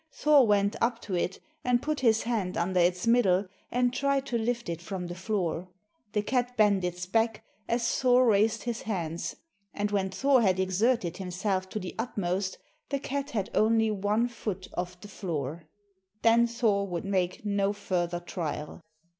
[0.11, 4.37] Thor went up to it and put his hand under its middle and tried to
[4.39, 5.67] lift it from the floor.
[6.13, 9.35] The cat bent its back as Thor raised his hands,
[9.75, 12.57] and when Thor had exerted himself to the utmost
[12.89, 15.65] the cat had only one foot off the floor.
[16.23, 18.81] Then Thor would make no further trial.